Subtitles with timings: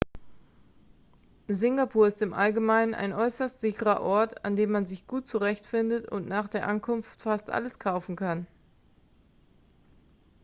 [1.47, 6.27] singapur ist im allgemeinen ein äußerst sicherer ort an dem man sich gut zurechtfindet und
[6.27, 8.47] nach der ankunft fast alles kaufen kann